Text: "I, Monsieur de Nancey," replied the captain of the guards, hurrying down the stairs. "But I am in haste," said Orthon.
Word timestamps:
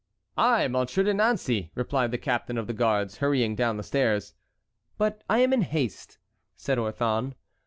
"I, 0.39 0.67
Monsieur 0.67 1.03
de 1.03 1.13
Nancey," 1.13 1.71
replied 1.75 2.09
the 2.09 2.17
captain 2.17 2.57
of 2.57 2.65
the 2.65 2.73
guards, 2.73 3.17
hurrying 3.17 3.53
down 3.55 3.77
the 3.77 3.83
stairs. 3.83 4.33
"But 4.97 5.23
I 5.29 5.37
am 5.41 5.53
in 5.53 5.61
haste," 5.61 6.17
said 6.57 6.79
Orthon. 6.79 7.35